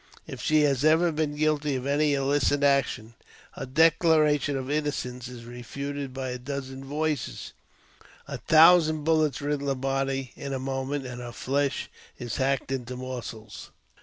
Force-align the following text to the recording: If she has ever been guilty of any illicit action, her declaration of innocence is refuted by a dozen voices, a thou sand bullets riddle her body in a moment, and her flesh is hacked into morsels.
If 0.25 0.41
she 0.41 0.61
has 0.61 0.83
ever 0.83 1.11
been 1.11 1.35
guilty 1.35 1.75
of 1.75 1.85
any 1.85 2.15
illicit 2.15 2.63
action, 2.63 3.13
her 3.51 3.67
declaration 3.67 4.57
of 4.57 4.67
innocence 4.71 5.27
is 5.27 5.45
refuted 5.45 6.11
by 6.11 6.29
a 6.29 6.39
dozen 6.39 6.83
voices, 6.83 7.53
a 8.27 8.39
thou 8.47 8.79
sand 8.79 9.03
bullets 9.03 9.41
riddle 9.41 9.67
her 9.67 9.75
body 9.75 10.31
in 10.35 10.53
a 10.53 10.59
moment, 10.59 11.05
and 11.05 11.21
her 11.21 11.31
flesh 11.31 11.87
is 12.17 12.37
hacked 12.37 12.71
into 12.71 12.95
morsels. 12.97 13.69